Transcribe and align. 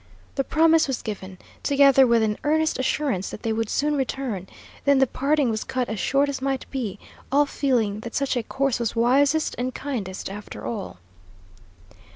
The 0.33 0.43
promise 0.43 0.87
was 0.87 1.03
given, 1.03 1.37
together 1.61 2.07
with 2.07 2.23
an 2.23 2.39
earnest 2.43 2.79
assurance 2.79 3.29
that 3.29 3.43
they 3.43 3.53
would 3.53 3.69
soon 3.69 3.95
return; 3.95 4.47
then 4.83 4.97
the 4.97 5.05
parting 5.05 5.51
was 5.51 5.63
cut 5.63 5.89
as 5.89 5.99
short 5.99 6.27
as 6.27 6.41
might 6.41 6.65
be, 6.71 6.97
all 7.31 7.45
feeling 7.45 7.99
that 7.99 8.15
such 8.15 8.35
a 8.35 8.41
course 8.41 8.79
was 8.79 8.95
wisest 8.95 9.53
and 9.59 9.75
kindest, 9.75 10.27
after 10.27 10.65
all. 10.65 10.97